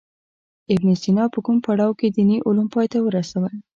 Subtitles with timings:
[0.73, 3.53] ابن سینا په کوم پړاو کې دیني علوم پای ته ورسول.